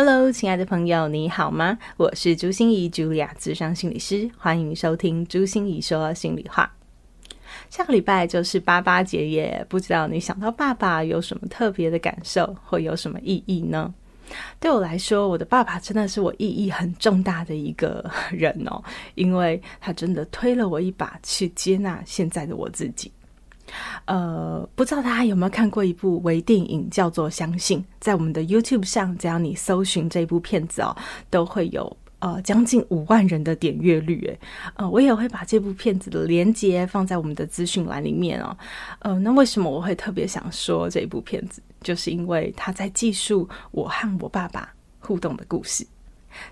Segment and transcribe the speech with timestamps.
[0.00, 1.76] Hello，亲爱的朋友，你好吗？
[1.96, 6.72] 我是朱心仪，Julia，咨商心理师，欢迎收听朱心仪说心里话。
[7.68, 13.92] 下个礼拜就是爸爸节耶，不知道你想到爸爸有什么特别的感受，或有什么意义呢？
[14.60, 18.80] 对我来说，我的爸爸真的是我意义很重大的一个人哦，
[19.16, 23.10] 因为他真的推了我一把，去接纳现在的我自己。
[24.06, 27.78] 呃，不知道大家有没有看过一部微电影，叫做《相信》。
[28.00, 30.96] 在我们的 YouTube 上，只要你搜寻这部片子哦，
[31.28, 34.20] 都会有呃将近五万人的点阅率。
[34.26, 34.38] 诶，
[34.76, 38.56] 呃，我也会把这部片子的连接放在我们的资讯栏里面哦。
[39.00, 41.60] 呃，那为什么我会特别想说这部片子？
[41.82, 45.86] 就是因为他在记述我和我爸爸互动的故事。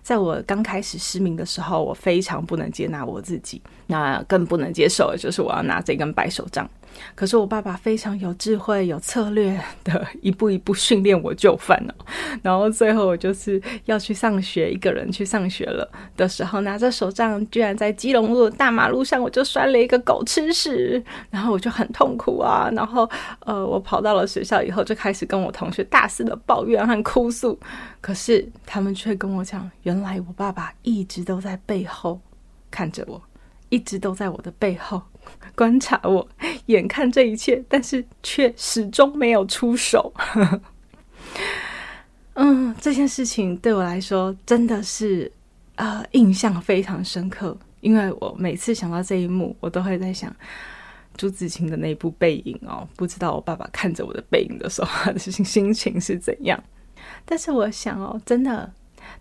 [0.03, 6.69] 在我刚开始失明的时候，我非常不能接纳我自己，那更不能接受的就是我要拿这根白手杖。
[7.15, 11.95] 可是我爸爸非常有智慧、有策略的一步一步训练我就范了。
[12.43, 22.71] 然后最后我就是要去上学，一个人去上学了的时候，拿着手杖，居然在基隆路的大马路上，我就摔了一个狗吃屎， 然后我就很痛苦啊。
[22.73, 23.09] 然后
[23.41, 27.59] 呃，我跑到了学校以后，就开始跟我同学大肆的抱怨和哭诉。
[28.01, 32.21] 可是他们却跟我讲，原来我爸爸一直都在背后
[32.71, 33.21] 看着我，
[33.69, 35.03] 一直都在我的背后。
[35.57, 36.27] 观察我，
[36.67, 40.13] 眼看这一切，但是却始终没有出手。
[42.35, 45.31] 嗯，这件事情对我来说真的是
[45.77, 50.35] 呃印象非常深刻，因为我每次想到这一幕，我都会在想
[51.17, 56.63] 朱自清的那部背影哦，不知道我爸爸看着我的背影的时候，他的心心情是怎样。
[57.25, 58.73] 但是我想哦，真的，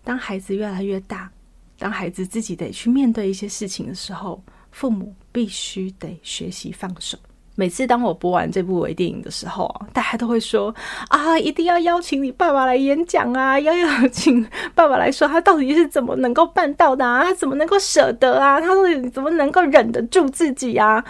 [0.04, 1.30] 当孩子越来越大，
[1.78, 4.42] 当孩子自己得去面对一些事情的时候。
[4.72, 7.16] 父母必须得学习放手。
[7.56, 10.72] 每次当我播完这部微电影的时候，大家都会说
[11.08, 21.02] 啊，一定要邀请你爸爸来演讲啊，要邀请爸爸来说他到底是怎么能够办到的啊，他怎么能够舍得啊，他到底怎么能够忍得住自己啊？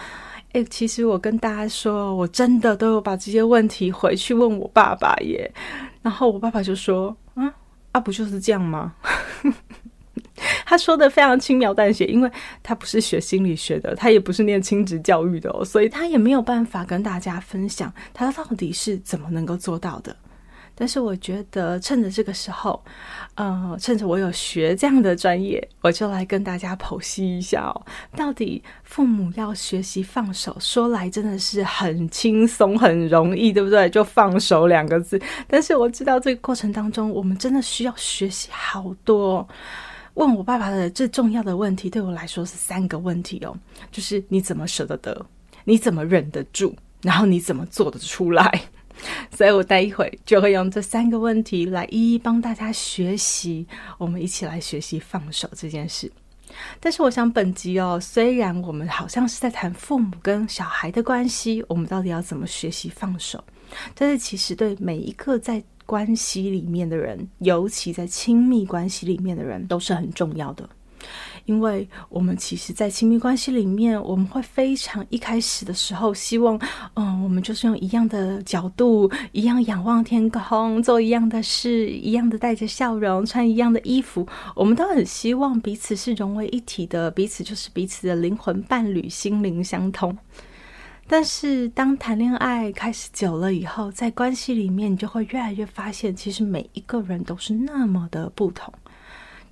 [0.53, 5.51] 诶，其实我跟大家说，我真的都有把这些问题回去问我爸爸耶。
[6.01, 7.53] 然后我爸爸就说，啊，
[7.91, 8.93] 啊，不就是这样吗？
[10.69, 12.29] 他说的非常轻描淡写，因为
[12.61, 20.13] 他不是学心理学的，他也不是念亲职教育的哦，所以他也没有办法跟大家分享他到底是怎么能够做到的。
[20.75, 22.83] 但是我觉得趁着这个时候，
[23.35, 27.85] 呃，趁着我有学这样的专业，我就来跟大家剖析一下哦，
[28.15, 33.89] 到底父母要学习放手，说来真的是很轻松、很容易，对不对？
[33.89, 35.19] 就放手两个字。
[35.47, 39.47] 但是我知道这个过程当中，我们真的需要学习好多。
[40.17, 43.55] 问我爸爸的最重要的问题，对我来说是三个问题哦，
[43.91, 45.25] 就是你怎么舍得得，
[45.63, 48.61] 你怎么忍得住，然后你怎么做得出来。
[49.29, 53.67] 所以我待一会就会用这三个问题来一一帮大家学习，
[53.99, 56.11] 我们一起来学习放手这件事。
[56.79, 63.43] 但是我想本集哦，虽然我们好像是在谈父母跟小孩的关系，我们到底要怎么学习放手？
[63.93, 70.69] 但是其实对每一个在关系里面的人，尤其在亲密关系里面的人，都是很重要的。
[71.45, 76.59] 因为我们其实，在亲密关系里面，我们会非常一开始的时候，希望，
[76.95, 84.27] 嗯，我们就是用一样的角度，一样仰望天空，做一样的事，一样的带着笑容，穿一样的衣服。
[84.55, 90.17] 我们都很希望彼此是融为一体的，彼此就是彼此的灵魂伴侣，心灵相通。
[91.09, 98.73] 但是，当谈恋爱开始久了以后，在关系里面，你就会越来越发现，其实每一个人都是那么的不同。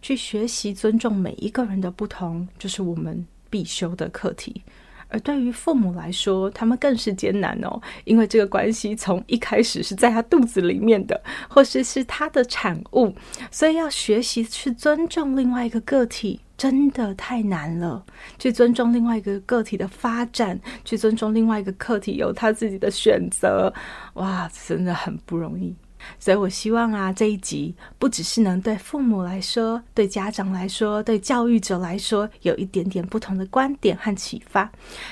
[0.01, 4.61] 去学习尊重每一个人的不同，就是我们必修的课题。
[5.07, 13.15] 而对于父母来说，他们更是艰难哦，因为这个关系从一开始是在他肚子里面的，或是是他的产物，
[13.49, 16.41] 所以要学习去尊重另外一个个体。
[16.57, 18.05] 真的太难了，
[18.39, 23.73] 去尊重另外一个个体的发展，去尊重另外一个个体有他自己的选择，
[24.13, 25.75] 哇，真的很不容易。
[26.19, 34.71] 所以我希望啊，这一集不只是能对父母来说、对家长来说、对教育者来说有一点点不同的观点和启发，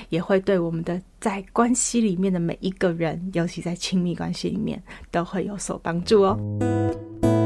[0.09, 7.42] 也会对我们的在关系里面的每一个人，尤其在亲密关系里面，都会有所帮助哦。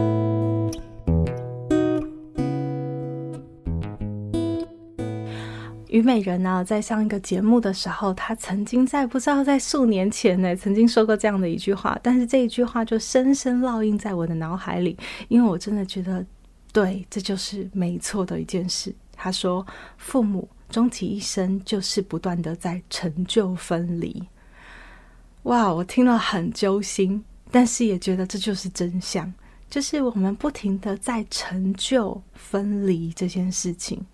[5.90, 14.98] 虞美人呢，在上一个节目的时候，她曾经在不知道在数年前呢，曾经说过这样的一句话，但是这一句话就深深烙印在我的脑海里，
[15.30, 16.26] 因为我真的觉得，
[16.74, 18.94] 对，这就是没错的一件事。
[19.14, 19.66] 她说，
[19.98, 24.22] 父母终其一生就是不断的在成就分离。
[25.44, 29.34] 哇，我听了很揪心，但是也觉得这就是真相，
[29.70, 34.06] 就是我们不停的在成就分离这件事情。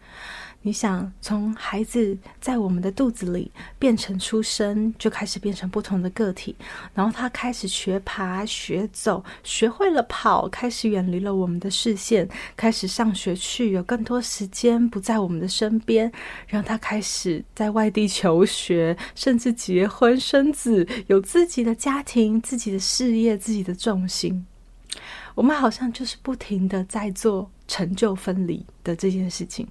[0.66, 6.56] 你想从孩子在我们的肚子里变成出生，就开始变成不同的个体，
[6.94, 16.10] 然后他开始学爬、学走，学会了跑，开始远离了我们的视线，开始上学去，有更多时间不在我们的身边，
[16.48, 24.46] 让他开始在外地求学，甚至结婚生子，有自己的家庭、自己的事业、自己的重心。
[25.36, 29.68] 我们好像就是不停的在做成就分离的这件事情。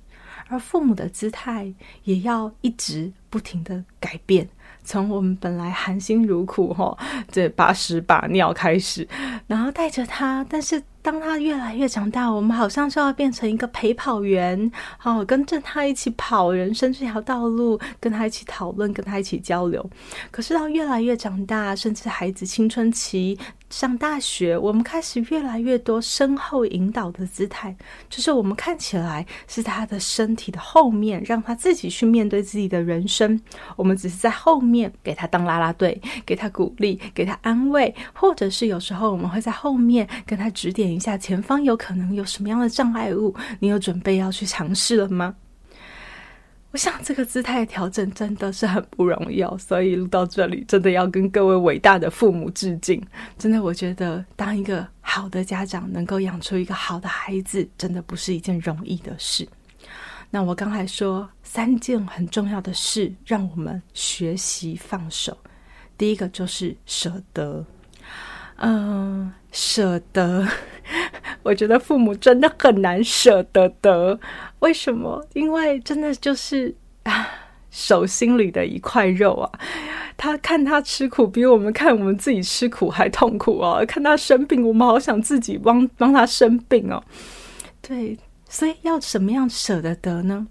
[0.53, 1.73] 而父母的姿态
[2.05, 4.47] 也要一直不停的改变，
[4.85, 6.97] 从我们本来含辛茹苦哈，
[7.31, 9.09] 这把屎把尿开始，
[9.47, 10.83] 然后带着他，但是。
[11.03, 19.85] 当他越来越长大，我们好像就要变成一个陪跑员，好，跟着他一起跑人生这条道路，跟他一起讨论，跟他一起交流。
[20.31, 23.37] 可是到越来越长大，甚至孩子青春期
[23.69, 27.75] 上大学，我们开始越来越多身后引导的姿态，
[28.09, 33.41] 就是我们看起来是他的身体的后面，让他自己去面对自己的人生。
[33.75, 40.92] 我们只是在后面给他当啦啦队，给他鼓励，给他安慰，或者是有时候我们会在后面跟他指点。
[40.95, 43.35] 一下，前方有可能有什么样的障碍物？
[43.59, 45.35] 你有准备要去尝试了吗？
[46.71, 52.99] 我想这个姿态调整真的是很不容易哦，所以录到这里，真的要跟各位伟大的父母致敬。
[53.37, 59.47] 真的，我觉得当一个好的家长，能够养出一个好的孩子，真的不是一件容易的事。
[60.31, 65.37] 那我刚才说三件很重要的事，让我们学习放手。
[65.99, 67.63] 第一个就是舍得。
[68.57, 70.49] 嗯，舍得，
[71.43, 74.19] 我觉得父母真的很难舍得得。
[74.61, 75.25] 为什么？
[75.35, 76.75] 因为真的就是
[77.05, 77.29] 啊，
[77.71, 79.51] 手心里的一块肉啊。
[80.17, 83.85] 他看他吃苦，比我们看我们自己吃苦还痛苦哦。
[83.89, 87.03] 看他生病，我们好想自己帮帮他生病哦。
[87.81, 88.17] 对，
[88.49, 90.47] 所以要怎么样舍得得呢？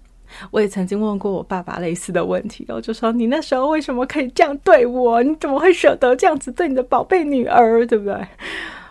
[0.50, 5.22] 我也曾经问过我爸爸类似的问题，我就说：“你那时候为什么可以这样对我？
[5.22, 7.86] 你怎么会舍得这样子对你的宝贝女儿？
[7.86, 8.16] 对不对？”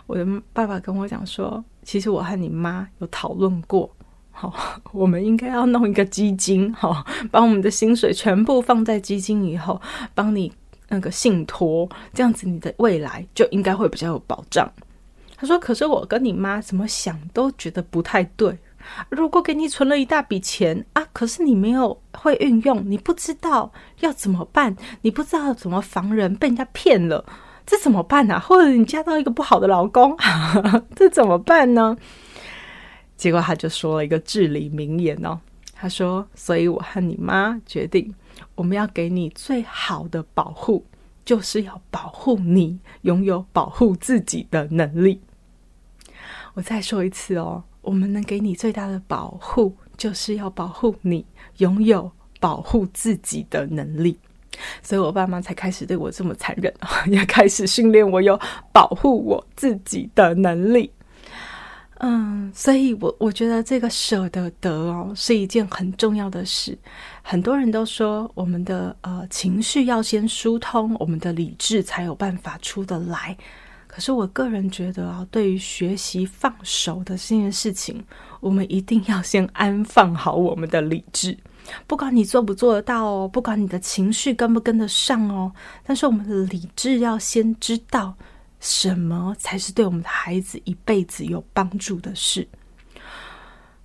[0.06, 3.90] 我的爸爸跟我讲说：“其实我和你妈有讨论过，
[4.30, 4.52] 好，
[4.92, 9.80] 我们应该要弄一个基金，好，把我们的薪水全部放在基金以后，
[10.14, 10.52] 帮你
[10.88, 14.70] 那个信托，这样子你的未来就应该会比较有保障。”
[15.36, 18.56] 他说：“可是我跟你妈怎么想都觉得不太对。”
[19.10, 27.24] 如果给你存了一大笔钱啊，可是你没有会运用，你不知道要怎么办，你不知道怎么防人被人家骗了，
[27.66, 28.40] 这怎么办呢、啊？
[28.40, 30.16] 或者你嫁到一个不好的老公，
[30.94, 31.96] 这怎么办呢？
[33.16, 35.38] 结果他就说了一个至理名言哦，
[35.74, 38.12] 他说：“所以我和你妈决定，
[38.54, 40.84] 我们要给你最好的保护，
[41.24, 45.20] 就是要保护你拥有保护自己的能力。”
[46.54, 47.62] 我再说一次哦。
[47.80, 52.08] 我们能给你最大的保护，就是要保护你拥有
[52.38, 54.16] 保护自己的能力。
[54.82, 56.72] 所以我爸妈才开始对我这么残忍，
[57.06, 58.38] 也开始训练我有
[58.72, 60.90] 保护我自己的能力。
[62.04, 66.76] 嗯，所以我我觉得这个舍得得哦，是一件很重要的事。
[67.22, 73.36] 很多人都说，我们的呃情绪要先疏通，我们的理智才有办法出得来。
[73.86, 78.02] 可是我个人觉得啊，对于学习放手的这件事情，
[78.40, 81.38] 我们一定要先安放好我们的理智。
[81.86, 85.52] 不管你做不做得到哦，不管你的情绪跟不跟得上哦，
[85.84, 88.14] 但是我们的理智要先知道
[88.60, 92.46] 什么才是对我们的孩子一辈子有帮助的事。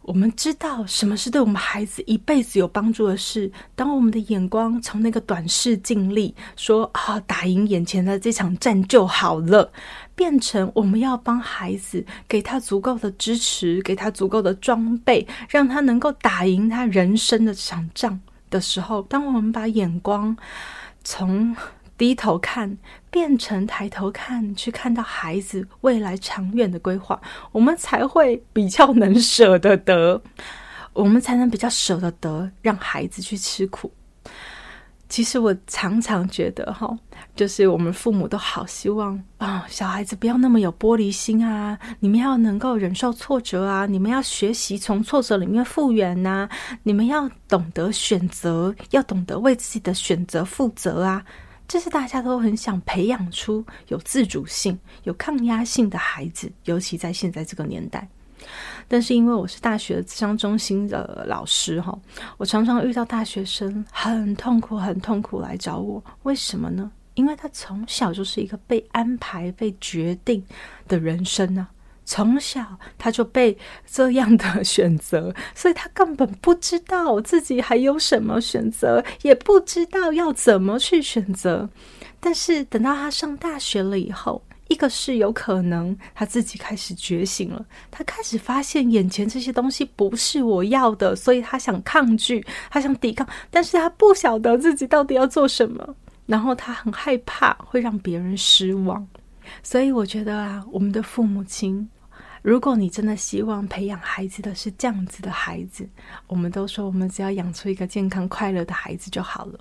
[0.08, 3.52] 我们知道什么是对我们孩子一辈子有帮助的事。
[3.76, 9.70] 当我们的眼光从那个短视尽力，说啊，打赢眼前的这场战就好了，
[10.16, 18.18] 变成我们要帮孩子给他足够的支持，给他足够的装备，让他能够打赢他人生的这场仗
[18.50, 20.34] 的时候，当我们把眼光
[21.04, 21.54] 从
[21.98, 22.78] 低头看，
[23.10, 27.20] 变成抬头看，去看到孩子未来长远的规划，
[27.52, 30.22] 我们才会比较能舍得得，
[30.94, 33.92] 我们才能比较舍得得让孩子去吃苦。
[35.10, 36.94] 其实我常常觉得，哈，
[37.34, 46.50] 就是我们父母都好希望啊，小孩子不要那么有玻璃心啊，你们要能够忍受挫折啊，你们要学习从挫折里面复原呐，
[46.84, 51.24] 你们要懂得选择，要懂得为自己的选择负责啊，
[51.68, 58.08] 这是大家都很想培养出有自主性、有抗压性的孩子，尤其在现在这个年代。
[58.88, 61.98] 但是因为我是大学的智商中心的老师哈，
[62.38, 66.90] 我常常遇到大学生很痛苦、很痛苦来找我，为什么呢？
[67.16, 70.42] 因为他从小就是一个被安排、被决定
[70.88, 71.74] 的人生呢、啊，
[72.08, 72.66] 从小
[72.98, 81.70] 他就被这样的选择， 所以他根本不知道自己还有什么选择，也不知道要怎么去选择。
[82.22, 95.96] 但是等到他上大学了以后，一个是有可能他自己开始觉醒了，他开始发现眼前这些东西不是我要的，所以他想抗拒，他想抵抗，但是他不晓得自己到底要做什么，
[96.26, 99.06] 然后他很害怕会让别人失望，
[99.62, 101.88] 所以我觉得啊，我们的父母亲，
[102.42, 105.88] 如果你真的希望培养孩子的是这样子的孩子，
[106.28, 109.60] 我们都说我们只要养出一个健康快乐的孩子就好了。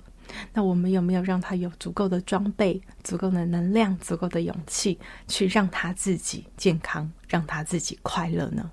[0.53, 8.69] 那我们有没有让他有足够的装备、足够的能量、足够的勇气，去让他自己健康，让他自己快乐呢？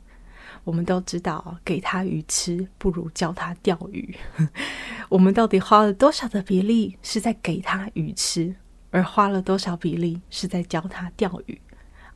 [0.64, 4.16] 我们都知道，给他鱼吃不如教他钓鱼。
[5.08, 8.54] 我们到底花了多少的比例是在给他鱼吃，
[8.90, 11.60] 而花了多少比例是在教他钓鱼？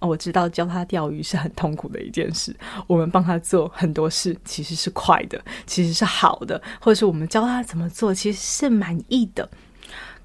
[0.01, 2.55] 我知道教他钓鱼是很痛苦的一件事。
[2.87, 9.49] 我们帮他做很多事，其实是快的，其实是好的，或者是我们教他怎么做，其实是满意的。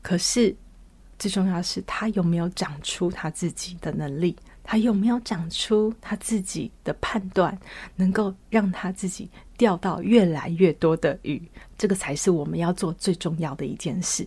[0.02, 0.56] 可是
[1.18, 4.36] 最重要的是，他有没有长出他自己的能力？
[4.66, 7.58] 他有没有长出他自己的判断，
[7.98, 11.42] 能够让他自己钓到越来越多的鱼？
[11.78, 14.26] 这个才是我们要做最重要的一件事。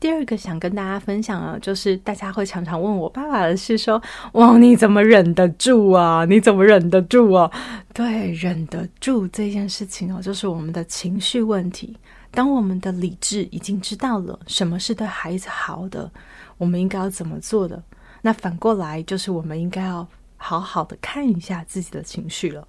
[0.00, 4.00] 第二个想跟大家分享啊，就是大家会常常问我爸爸的是说，
[4.32, 6.24] 哇，你怎么忍得住啊？
[6.24, 7.50] 你怎么忍得住啊？
[7.92, 11.96] 对，忍得住这件事情哦，就是我们的情绪问题。
[12.30, 16.10] 当我们的理智已经知道了什么是对孩子好的，
[16.58, 17.82] 我们应该要怎么做的，
[18.22, 20.06] 那反过来就是我们应该要
[20.36, 22.68] 好好的看一下自己的情绪了。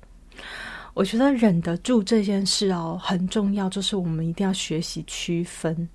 [0.94, 5.88] 我觉得忍得住这件事哦，很重要，就是我们一定要学习区分，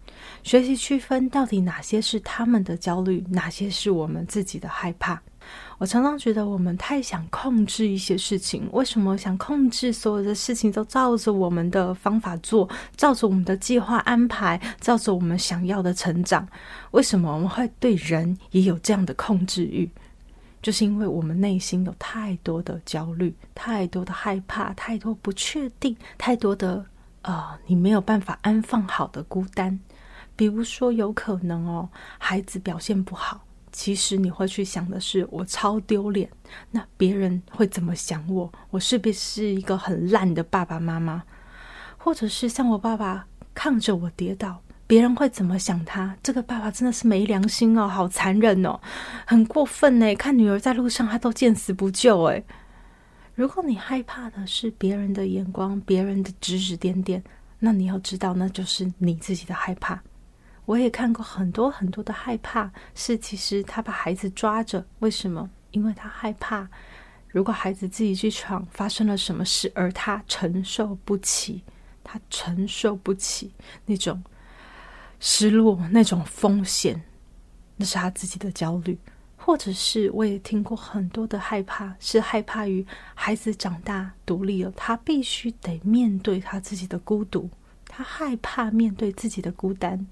[0.43, 5.21] 学习区分到底哪些是他们的焦虑，哪些是我们自己的害怕。
[5.77, 16.49] 我常常觉得我们太想控制一些事情，为什么想控制所有的事情都照着我们的方法做，照着我们的计划安排，照着我们想要的成长？
[16.93, 19.91] 为什么我们会对人也有这样的控制欲？
[20.63, 26.83] 就是因为我们内心有太多的焦虑，太多的害怕，太多不确定，太多的
[27.21, 29.79] 呃，你没有办法安放好的孤单。
[30.37, 31.89] 比如说，有可能哦，
[32.19, 36.29] 孩子表现不好，其实你会去想的是，我超丢脸，
[36.71, 38.53] 那别人会怎么想我？
[38.71, 41.23] 我是不是一个很烂的爸爸妈妈？
[41.97, 44.61] 或者是像我爸爸看着我跌倒。
[44.87, 46.15] 别人会怎么想他？
[46.23, 48.79] 这个爸爸真的是没良心哦，好残忍哦，
[49.27, 50.15] 很过分呢。
[50.15, 52.45] 看女儿在路上，他都见死不救诶。
[53.35, 57.25] 如果你害怕的是别人的眼光、别人的指指点点，
[57.59, 60.03] 那你要知道，那就是你自己的害怕。
[60.67, 65.49] 我也看过很多很多的害怕，是其实他把孩子抓着，为什么？
[65.71, 66.69] 因为他害怕，
[67.29, 71.63] 如果孩子自己去闯，发生了什么事，而他承受不起，
[72.03, 73.53] 他承受不起
[73.87, 74.23] 那种。
[75.21, 77.03] 失落那种风险，
[77.77, 78.99] 那是他自己的焦虑，
[79.39, 87.49] 或者是我也听过很多的害怕，是害怕于孩子长大独立了，他必须得面对他自己的孤独，
[87.87, 90.07] 他害怕面对自己的孤单，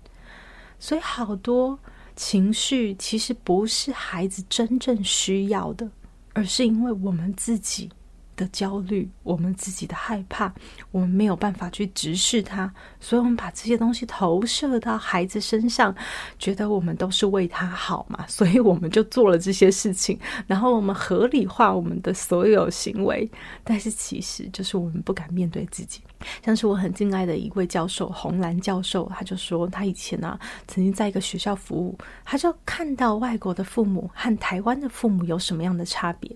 [0.83, 1.79] 所以好多
[2.17, 5.89] 情绪其实不是孩子真正需要的，
[6.33, 7.89] 而是因为我们自己。
[8.37, 10.53] 的焦虑，我们自己的害怕，
[10.91, 15.95] 我们没有办法去直视它，所以我们把这些东西投射到孩子身上，
[16.39, 23.31] 觉得我们都是为他好嘛，所以我们就做了这些事情，然后我们合理化我们的所有行为，
[23.65, 26.01] 但是其实就是我们不敢面对自己。
[26.45, 36.31] 像是我很敬爱的一位教授，洪兰教授，他就说他以前呢、啊，曾经在一个学校服务，他就看到外国的父母和台湾的父母有什么样的差别。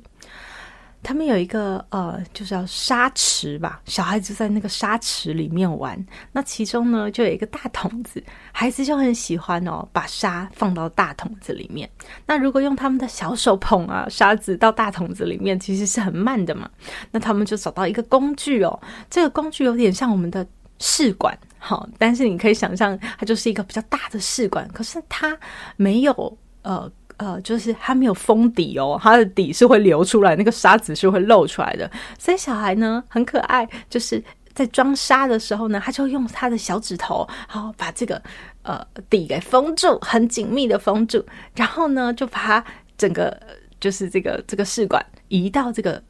[1.07, 5.97] 他们有一个呃，就是叫沙池吧，小孩子在那个沙池里面玩。
[6.33, 8.21] 那其中呢，就有一个大桶子，
[8.51, 11.89] 孩子就很喜欢哦，把沙放到大桶子里面。
[12.27, 16.69] 那如果用他们的小手捧啊沙子到大桶子里面，其实是很慢的嘛。
[17.13, 18.77] 那他们就找到一个工具哦，
[19.09, 20.45] 这个工具有点像我们的
[20.81, 25.39] 试管，好，但是你可以想象，它就是一个比较大的试管，可是它
[25.77, 34.23] 没有呃呃，就是它没有封底哦，它的底是会流出来，那个沙子是会露出来的，所以小孩呢很可爱，就是
[34.55, 38.23] 在装沙的时候呢，他就用他的小指头，好把这个
[38.63, 42.65] 呃底给封住，很紧密的封住，然后呢就把它
[42.97, 43.37] 整个
[43.81, 46.03] 就是这个这个试管移到这个。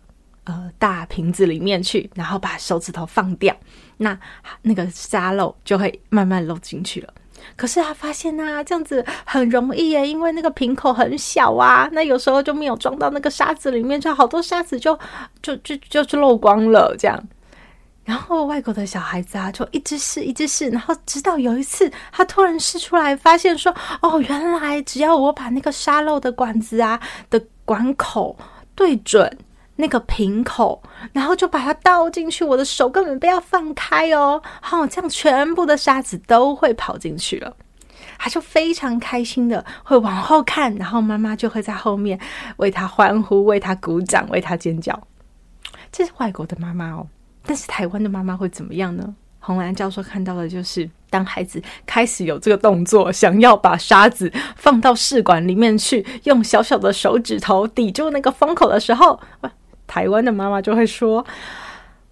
[0.48, 3.52] 呃，大瓶子里面去，然后把手指头放掉，
[3.96, 4.16] 那
[4.62, 7.12] 那个沙漏就会慢慢漏进去了。
[7.56, 14.98] 可是他发现啊，这样子很容易耶，因为那个瓶口很小啊，那有时候就没有装到那个沙子里面，就好多沙子就
[15.42, 16.94] 就就就就漏光了。
[16.98, 17.22] 这样，
[18.04, 27.00] 然后外国的小孩子啊，就一直试，一直试，然后直到有一次，他突然试出来，发现说，哦，原来只要我把那个沙漏的管子啊
[27.30, 28.36] 的管口
[28.74, 29.38] 对准。
[29.76, 37.56] 那个瓶口，然后就把它倒进去，我的手根本不要放开哦，好，这样全部的沙子都会跑进去了。
[38.18, 42.18] 他就非常开心的会往后看，然后妈妈就会在后面
[42.56, 44.98] 为他欢呼、为他鼓掌、为他尖叫。
[45.92, 47.06] 这是外国的妈妈哦，
[47.44, 49.14] 但是台湾的妈妈会怎么样呢？
[49.38, 59.20] 洪兰教授看到的就是，当孩子开始有这个动作，想要把沙子放到试管里面去，用小小的手指头抵住那个封口的时候，
[59.86, 61.18] 台湾的妈妈就会说：“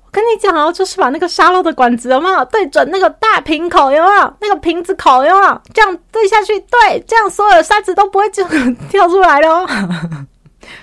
[0.05, 6.59] 我跟你讲哦，就是把那个沙漏的管子有没有对准那个大瓶口，有没有那个瓶子口，有没有这样对下去？
[6.61, 8.45] 对，这样所有的沙子都不会就
[8.89, 9.67] 跳出来咯。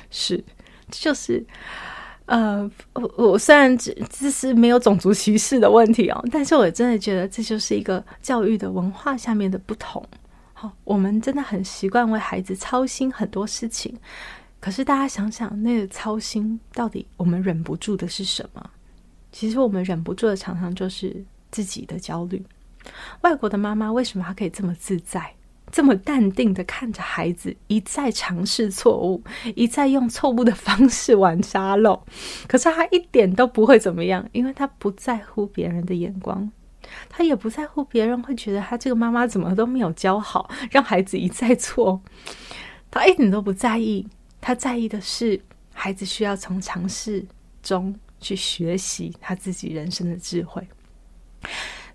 [0.10, 0.44] 是，
[0.90, 1.46] 就是
[2.26, 10.04] 呃，我我虽然这这是没有种族歧视的问题哦，但是我真的觉得这就是一个教育的文化下面的不同。
[10.54, 13.98] 好，我们真的很习惯为孩子操心很多事情。
[14.62, 18.70] 可是大家想想，那个操心到底我们忍不住的是什么？
[19.32, 22.46] 其实我们忍不住的常常就是自己的焦虑。
[23.22, 25.34] 外国的妈妈为什么她可以这么自在、
[25.72, 29.24] 这么淡定的看着孩子一再尝试错误，
[29.56, 32.00] 一再用错误的方式玩沙漏？
[32.48, 36.52] 可是她一点都不会怎么样，因为她不在乎别人的眼光，
[37.10, 42.02] 她也不在乎别人会觉得她这个妈妈怎么都没有教好，让孩子一再错，
[42.92, 44.08] 她一点都不在意。
[44.42, 45.40] 他在意的是
[45.72, 47.24] 孩子需要从尝试
[47.64, 50.68] 中去学习他自己人生的智慧，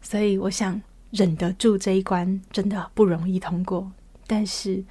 [0.01, 0.81] 所以我想
[1.11, 3.91] 忍得住这一关真的不容易通过。
[4.27, 4.83] 但是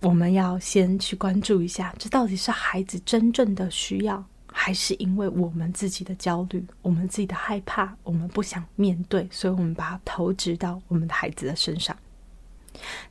[0.00, 11.96] 我们要先去关注一下，这到底是孩子真正的需要，还是因为我们自己的焦虑、我们自己的害怕、我们不想面对，所以我们把它投掷到我们的孩子的身上。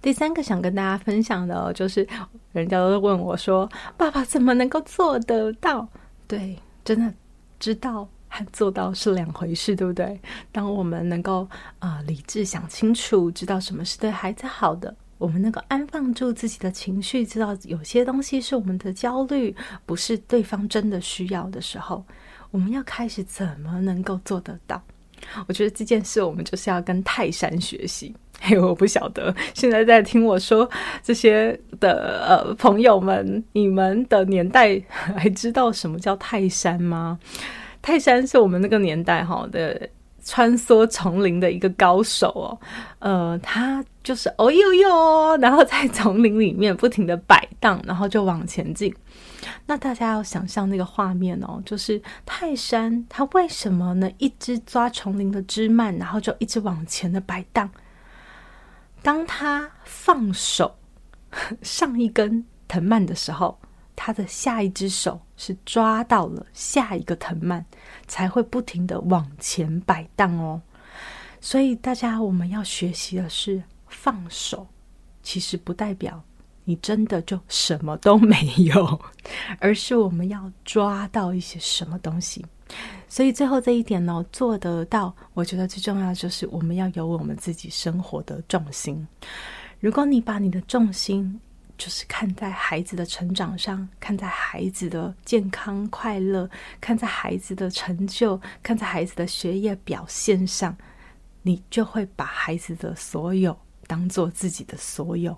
[0.02, 2.08] 第三个想跟大家分享的，就是
[2.52, 5.88] 人家都问我说：“爸爸怎么能够做得到？”
[6.28, 7.14] 对，真的
[7.60, 10.20] 知道和做到是两回事，对不对？
[10.52, 11.48] 当我们能够
[11.80, 22.04] 啊、理智想清楚，知道什么是对孩子好的，我们能够安放住自己的情绪，知道有些东西是我们的焦虑，不是对方真的需要的时候，
[22.50, 24.82] 我们要开始怎么能够做得到？
[25.48, 28.14] 我觉得这件事，我们就是要跟泰山学习。
[28.40, 30.68] 嘿，我不晓得现在在听我说
[31.04, 37.20] 这些的呃朋友们，你们的年代还知道什么叫泰山吗？
[37.84, 39.88] 泰山是我们那个年代哈的
[40.24, 42.60] 穿梭丛林的一个高手哦，
[43.00, 48.94] 呃，他就是哦呦呦，然后在丛林里面不停的摆荡，然后就往前进。
[49.66, 54.10] 那大家要想象那个画面哦，就是泰山他为什么呢？
[54.18, 57.70] 一直抓丛林的枝蔓，然后就一直往前的摆荡。
[59.02, 60.76] 当他放手
[61.64, 63.58] 上一根藤蔓的时候，
[64.04, 67.64] 他的下一只手是抓到了下一个藤蔓，
[68.08, 70.60] 才会不停的往前摆荡哦。
[71.40, 74.66] 所以大家我们要学习的是放手，
[75.22, 76.20] 其实不代表
[76.64, 79.00] 你真的就什么都没有，
[79.62, 82.44] 而是我们要抓到一些什么东西。
[83.08, 89.08] 所以最后这一点呢，做得到，我觉得最重要的就是我们要有我们自己生活的重心。
[89.80, 91.40] 如果你把你的重心
[91.82, 96.48] 就是看在孩子的成长上，看在孩子的健康快乐，
[96.80, 100.78] 看在孩子的成就，看在孩子的学业表现上，
[101.42, 105.36] 你就会把孩子的所有当做自己的所有。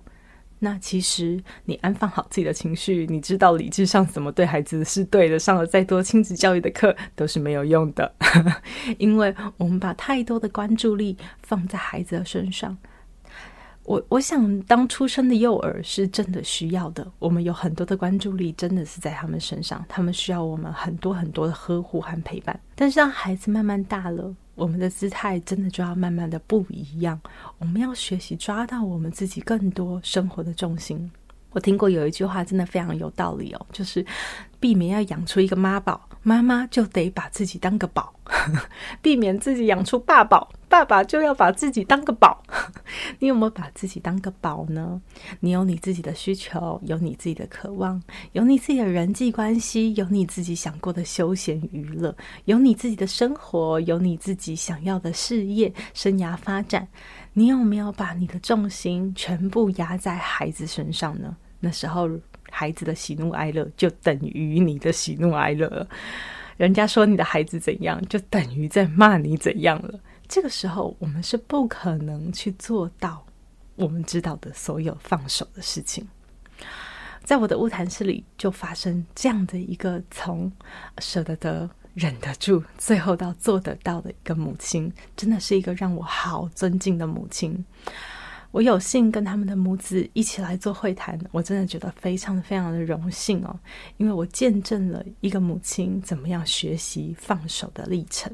[0.60, 8.14] 那其实你安放好自己的情绪，你知道理智上怎么对孩子是对的，上了再多亲子教育的课都是没有用的，
[9.00, 12.78] 因为我们把太多的关注力放在孩子的身上。
[13.86, 22.58] 我我想，当出生的幼儿是真的需要的，我们有很多的关注力真的是在他们身上，他们需要我们很多很多的呵护和陪伴。
[22.76, 27.20] 但是当孩子慢慢大了，我们的姿态真的就要慢慢的不一样。
[27.60, 31.12] 我们要学习抓到我们自己更多生活的重心。
[31.52, 34.04] 我听过有一句话，真的非常有道理哦，就是
[34.64, 38.14] 避免要养出一个妈宝，妈妈就得把自己当个宝；
[39.04, 42.42] 避免自己养出爸宝，爸爸就要把自己当个宝。
[43.20, 45.02] 你有没有把自己当个宝呢？
[45.42, 56.88] 你有你自己的需求，有你自己的渴望，有你自己的人际关系，有你自己想过的休闲娱乐，有你自己的生活，有你自己想要的事业、生涯发展。
[57.34, 61.36] 你有没有把你的重心全部压在孩子身上呢？
[61.60, 62.10] 那时候，
[62.56, 65.88] 孩子的喜怒哀乐就等于你的喜怒哀乐。
[66.58, 70.00] 人家说你的孩子怎样，就等于在骂你怎样了。
[70.28, 73.26] 这个时候，我们是不可能去做到
[73.76, 76.08] 我们知道的所有放手的事情。
[77.24, 80.52] 在我的晤谈室里，就发生这样的一个从
[81.00, 87.66] 舍得得、忍得住，最后到做得到的一个母亲，真的是一个让我好尊敬的母亲。
[88.54, 93.60] 我有幸跟他们的母子一起来做会谈，我真的觉得非常非常的荣幸哦，
[93.98, 98.32] 因为我见证了一个母亲怎么样学习放手的历程。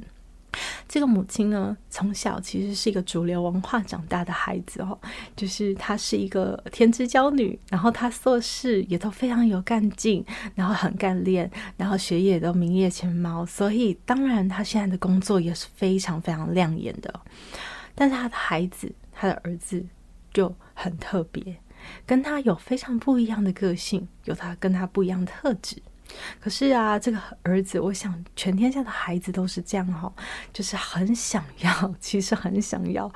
[0.89, 4.99] 这个母亲呢，从小其实是一个主流文化长大的孩子哦，
[5.37, 17.21] 就是她是一个天之骄女，然后她做事也都非常有干劲，然后很干练，然后学业也都名列前茅，所以当然她现在的工作也是非常非常亮眼的。
[17.95, 19.85] 但是她的孩子，她的儿子。
[20.39, 21.43] 就很特别，
[22.05, 25.75] 跟他有非常不一样的个性，有他跟他不一样的特质。
[26.39, 30.09] 可是啊，这个儿子，我想全天下的孩子都是这样哈，
[30.53, 33.11] 就是很想要， 其实很想要，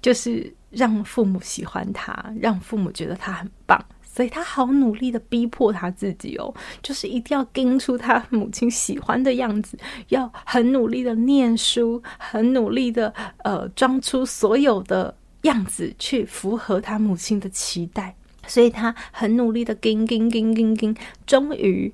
[0.00, 15.14] 就是让父母喜欢他，让父母觉得他很棒，所以他好努力的逼迫他自己哦，就是一定要跟出他母亲喜欢的样子，要很努力的念书，很努力的呃装出所有的。
[15.42, 18.14] 样子去符合他母亲的期待，
[18.46, 20.94] 所以他很努力的跟跟跟跟跟，
[21.26, 21.92] 终于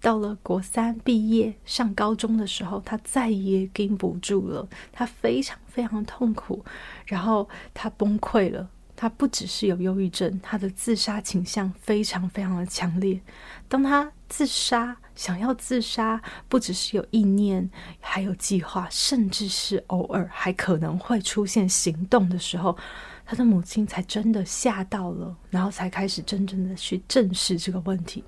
[0.00, 6.64] 到了国三毕业上高中的时候，他再也跟不住了，他非常非常痛苦，
[7.06, 8.68] 然后他崩溃了。
[8.98, 13.20] 他不只是有忧郁症，他的自杀倾向非常非常的强烈。
[13.68, 22.76] 当他自杀，想要自杀，不只是有意念，还有计划，甚至是偶尔还可能会出现行动的时候，
[23.24, 28.22] 他的母亲才真的吓到了，然后才开始真正的去正视这个问题。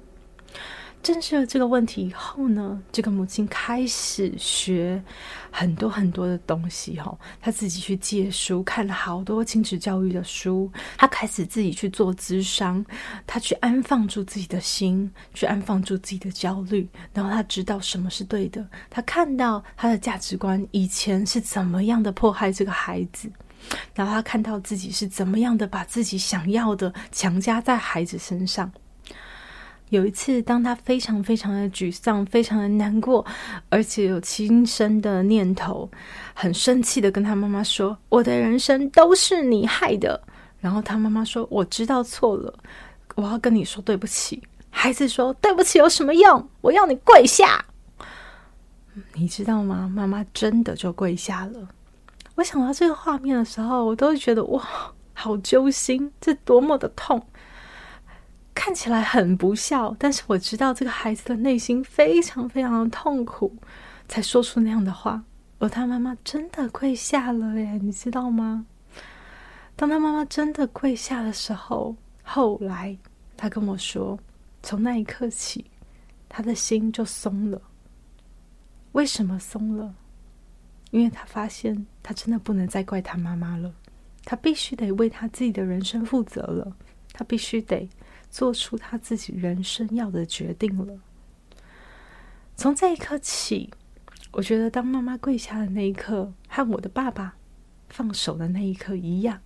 [1.01, 5.03] 正视了这个问题以后呢，这个母亲开始学
[5.51, 12.85] 很多很多的东西哈，她自己去借书，看了好多亲子教育的书，她开始自己去做咨商，
[13.27, 23.31] 她去安放住自己的心，去安放住自己的焦虑，然后她知道什么是对的，她看到她的价值观以前是怎么样的迫害这个孩子，
[23.95, 28.71] 然后她看到自己是怎么样的把自己想要的强加在孩子身上。
[29.91, 33.25] 有一次，当他非常非常的沮丧，非常的难过，
[33.69, 35.91] 而且有轻生的念头，
[36.35, 40.21] 很生气的跟他妈妈说：“我的人生都是你害的。”
[40.61, 42.53] 然后他妈妈说：“我知道错了，
[43.15, 46.49] 我要跟你说对不起。”孩子说：“对不起有什么用？
[46.61, 47.65] 我要你跪下。”
[49.15, 49.91] 你知道吗？
[49.95, 51.69] 妈妈真的就跪下了。
[52.35, 54.63] 我想到这个画面的时候，我都觉得哇，
[55.15, 57.21] 好揪心，这多么的痛。
[58.59, 63.57] 看起来很不孝，但是我知道这个孩子的内心非常非常的痛苦，
[64.09, 65.23] 才说出那样的话。
[65.61, 68.67] 而他妈妈真的跪下了耶，你知道吗？
[69.77, 71.95] 当他妈妈真的跪下的时候，
[72.25, 72.99] 后来
[73.37, 74.19] 他跟我说，
[74.61, 75.65] 从那一刻起，
[76.29, 77.63] 他的心就松了。
[78.91, 79.95] 为什么松了？
[80.91, 83.73] 因为他发现他真的不能再怪他妈妈了，
[84.25, 86.77] 他必须得为他自己的人生负责了，
[87.13, 87.89] 他必须得。
[88.31, 90.99] 做出他自己人生要的决定了。
[92.57, 93.71] 从这一刻起，
[94.33, 97.37] 我觉得当妈妈跪下的那一刻，和我的爸爸
[97.89, 99.41] 放手的那一刻一样，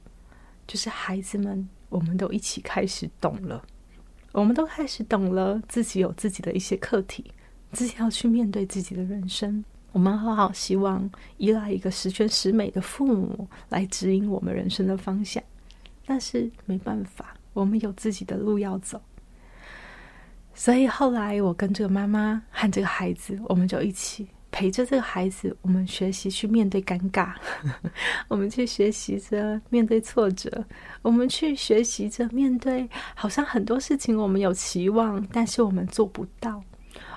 [0.66, 3.62] 就是孩子们，我们都一起开始懂了，
[4.32, 7.32] 我们都开始懂了自己有自己的一些课题，
[7.72, 9.64] 自己要去面对自己的人生。
[9.92, 15.42] 我们好好希望依赖一个十全十美的父母来指引我们人生的方向，
[16.06, 17.36] 但是没办法。
[17.52, 19.00] 我们有自己的路要走，
[20.54, 27.34] 所以后来我跟这个妈妈和这个孩子，我们就一起陪着这个孩子，我们学习去面对尴尬，
[28.28, 30.64] 我们去学习着面对挫折，
[31.02, 36.62] 我们去学习着面对好像很多事情我们有期望，但是我们做不到，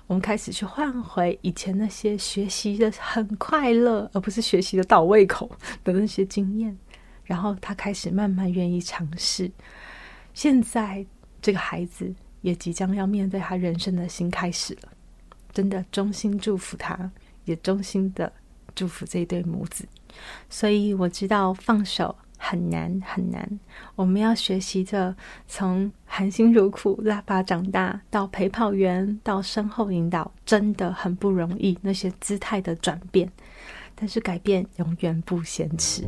[0.08, 5.50] 我们开始去换回以前那些学习的很快乐，而不是学习的倒胃口
[5.84, 6.78] 的那些经验。
[7.24, 9.50] 然后他开始慢慢愿意尝试。
[10.36, 11.04] 现在
[11.42, 14.90] 这个孩子也即将要面对他人生的新开始了。
[15.52, 17.10] 真的衷心祝福他，
[17.46, 18.32] 也衷心的
[18.76, 19.84] 祝福这对母子。
[20.48, 22.16] 所以我知道放手。
[22.38, 23.60] 很难很难，
[23.96, 25.16] 我们要学习着
[25.48, 31.80] 从含辛茹苦拉拔长大，到陪跑员，到身后引导，真的很不容易。
[31.82, 33.32] 那些姿态的转变，
[33.96, 36.04] 但是改变永远不嫌迟。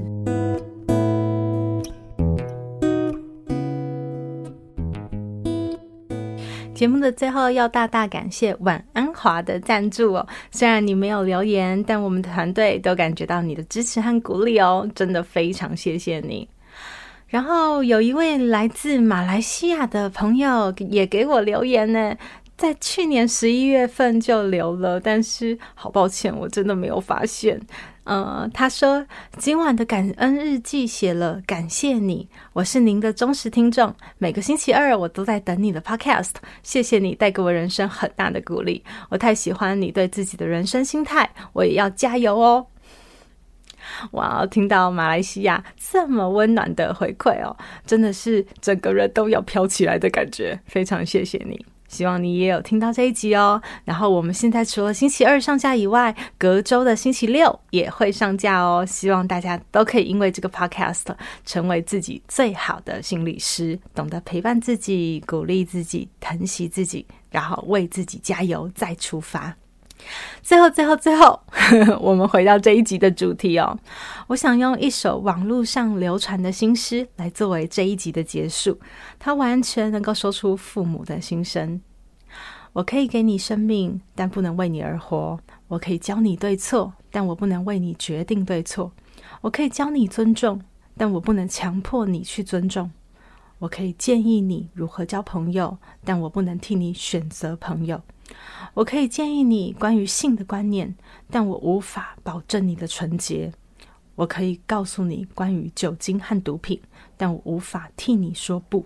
[6.78, 10.28] 节目的最后要大大感谢晚安华的赞助哦。
[10.52, 16.48] 虽然你没有留言，但我们的团队都感觉到你的支持和鼓励哦，真的非常谢谢你。
[17.26, 22.16] 然后有一位来自马来西亚的朋友也给我留言呢，
[22.56, 27.60] 在去年十一月份就留了，但是好抱歉，我真的没有发现。
[28.08, 29.06] 呃，他说
[29.38, 36.32] 今晚的感恩日记写了，感谢你，我是您的忠实听众，每个星期二我都在等你的 podcast，
[36.64, 42.66] 谢谢你带给我人生很大的鼓励，我太喜欢你对自己的人生心态，我也要加油哦。
[44.12, 51.66] 哇，听到马来西亚这么温暖的回馈哦，真的是整个人都要飘起来的感觉，非常谢谢你。
[51.88, 53.62] 希望你也有听到这一集哦。
[53.86, 58.86] 然后我们现在除了星期二上架以外，隔周的星期六也会上架哦。
[58.86, 61.06] 希望大家都可以因为这个 podcast
[61.46, 69.56] 成为自己最好的心理师，懂得陪伴自己、鼓励自己、疼惜自己，然后为自己加油，再出发。
[70.42, 71.40] 最后，最后，最后，
[72.00, 73.78] 我们回到这一集的主题哦。
[74.28, 78.80] 我想用一首网络上流传的新诗来作为这一集的结束，
[79.20, 81.82] 它完全能够说出父母的心声。
[82.74, 88.92] 我可以给你生命，但不能为你而活；我可以教你对错，但我不能为你决定对错；
[89.42, 90.62] 我可以教你尊重，
[90.96, 92.90] 但我不能强迫你去尊重；
[93.60, 98.00] 我可以建议你如何交朋友，但我不能替你选择朋友。
[98.74, 100.96] 我可以建议你关于性的观念，
[101.30, 103.52] 但我无法保证你的纯洁。
[104.16, 106.82] 我可以告诉你关于酒精和毒品，
[107.16, 108.86] 但我无法替你说不。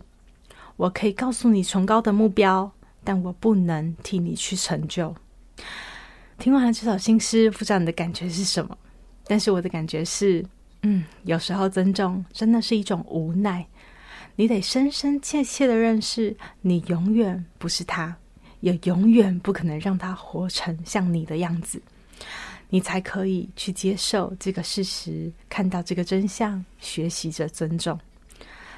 [0.76, 2.72] 我可以告诉你崇高的目标，
[3.04, 5.16] 但我不能替你去成就。
[6.38, 8.78] 听完了这首新诗，不知道你的感觉是什么？
[9.26, 10.44] 但是我的感觉是，
[10.82, 13.66] 嗯，有时候尊重真的是一种无奈。
[14.36, 18.18] 你得深深切切的认识，你永远不是他。
[18.62, 21.82] 也永远不可能让他活成像你的样子，
[22.70, 28.00] 你才可以去接受这个事实，看到这个真相，学习着尊重。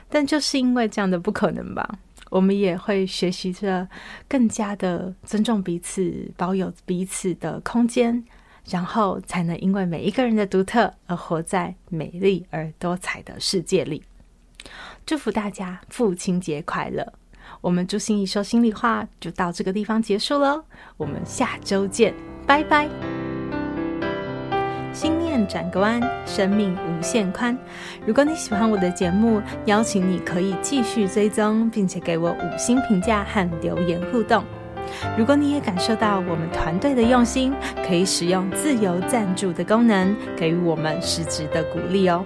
[0.09, 1.97] 但就是因为这样的不可能吧，
[2.29, 3.87] 我们也会学习着
[4.27, 8.23] 更加的尊重彼此，保有彼此的空间，
[8.69, 14.03] 然后才能因为每一个人的独特而活在美丽而多彩的世界里。
[15.05, 17.13] 祝福大家父亲节快乐！
[17.63, 20.61] 我们朱芯仪说心里话就到这个地方结束喽，
[20.97, 22.13] 我们下周见，
[22.45, 22.89] 拜拜。
[24.91, 27.57] 心念转个弯，生命无限宽。
[28.05, 34.43] 如果你喜欢我的节目，邀请你可以继续追踪，并且给我五星评价和留言互动。
[35.17, 37.53] 如果你也感受到我们团队的用心，
[37.87, 42.25] 可以使用自由赞助的功能，给予我们实质的鼓励哦。